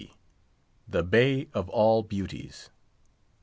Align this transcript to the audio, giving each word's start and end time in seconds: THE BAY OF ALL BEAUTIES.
THE 0.87 1.03
BAY 1.03 1.47
OF 1.53 1.69
ALL 1.69 2.01
BEAUTIES. 2.01 2.71